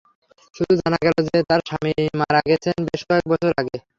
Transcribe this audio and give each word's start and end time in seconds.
শুধু 0.55 0.73
জানা 0.79 0.97
গেল 1.05 1.17
যে, 1.27 1.37
তার 1.49 1.61
স্বামী 1.67 1.91
মারা 2.19 2.41
গেছেন 2.49 2.75
বেশ 2.87 3.01
কয়েক 3.07 3.25
বছর 3.31 3.51
আগে। 3.61 3.77